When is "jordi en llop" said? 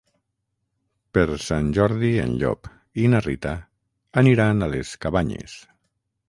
1.77-2.71